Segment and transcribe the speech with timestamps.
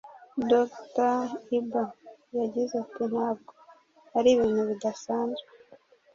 [0.49, 1.17] Dr.
[1.57, 1.83] Iba
[2.37, 3.51] yagize ati Ntabwo
[4.17, 5.49] ari ibintu bidasanzwe,